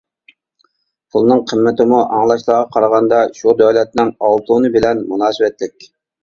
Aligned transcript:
پۇلنىڭ 1.15 1.43
قىممىتىمۇ 1.51 1.99
ئاڭلاشلارغا 2.05 2.71
قارىغاندا 2.77 3.19
شۇ 3.41 3.55
دۆلەتنىڭ 3.61 4.11
ئالتۇنى 4.31 4.73
بىلەن 4.79 5.05
مۇناسىۋەتلىك. 5.13 5.89